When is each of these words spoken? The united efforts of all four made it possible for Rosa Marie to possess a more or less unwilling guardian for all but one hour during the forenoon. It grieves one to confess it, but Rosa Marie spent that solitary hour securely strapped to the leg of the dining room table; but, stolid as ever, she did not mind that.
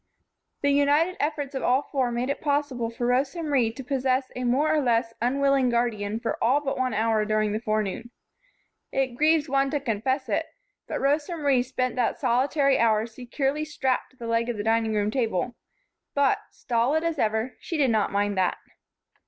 The 0.63 0.71
united 0.71 1.15
efforts 1.19 1.53
of 1.53 1.61
all 1.61 1.83
four 1.83 2.11
made 2.11 2.31
it 2.31 2.41
possible 2.41 2.89
for 2.89 3.05
Rosa 3.05 3.43
Marie 3.43 3.71
to 3.73 3.83
possess 3.83 4.31
a 4.35 4.45
more 4.45 4.73
or 4.73 4.81
less 4.81 5.13
unwilling 5.21 5.69
guardian 5.69 6.19
for 6.19 6.43
all 6.43 6.59
but 6.59 6.75
one 6.75 6.95
hour 6.95 7.23
during 7.23 7.51
the 7.51 7.59
forenoon. 7.59 8.09
It 8.91 9.13
grieves 9.13 9.47
one 9.47 9.69
to 9.69 9.79
confess 9.79 10.27
it, 10.27 10.47
but 10.87 10.99
Rosa 10.99 11.37
Marie 11.37 11.61
spent 11.61 11.95
that 11.97 12.17
solitary 12.17 12.79
hour 12.79 13.05
securely 13.05 13.63
strapped 13.63 14.09
to 14.09 14.17
the 14.17 14.25
leg 14.25 14.49
of 14.49 14.57
the 14.57 14.63
dining 14.63 14.95
room 14.95 15.11
table; 15.11 15.53
but, 16.15 16.39
stolid 16.49 17.03
as 17.03 17.19
ever, 17.19 17.55
she 17.59 17.77
did 17.77 17.91
not 17.91 18.11
mind 18.11 18.35
that. 18.39 18.57